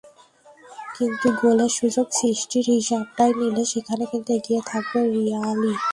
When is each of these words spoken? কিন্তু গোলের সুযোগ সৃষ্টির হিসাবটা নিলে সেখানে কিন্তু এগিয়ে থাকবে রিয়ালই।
কিন্তু 0.95 1.27
গোলের 1.39 1.71
সুযোগ 1.79 2.07
সৃষ্টির 2.19 2.65
হিসাবটা 2.71 3.23
নিলে 3.39 3.63
সেখানে 3.73 4.03
কিন্তু 4.11 4.29
এগিয়ে 4.37 4.61
থাকবে 4.69 4.99
রিয়ালই। 5.13 5.75